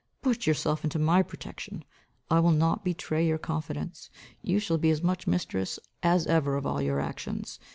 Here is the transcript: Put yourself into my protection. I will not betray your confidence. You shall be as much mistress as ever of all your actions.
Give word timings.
Put 0.23 0.47
yourself 0.47 0.83
into 0.83 0.97
my 0.97 1.21
protection. 1.21 1.83
I 2.27 2.39
will 2.39 2.49
not 2.49 2.83
betray 2.83 3.27
your 3.27 3.37
confidence. 3.37 4.09
You 4.41 4.57
shall 4.57 4.79
be 4.79 4.89
as 4.89 5.03
much 5.03 5.27
mistress 5.27 5.77
as 6.01 6.25
ever 6.25 6.55
of 6.55 6.65
all 6.65 6.81
your 6.81 6.99
actions. 6.99 7.59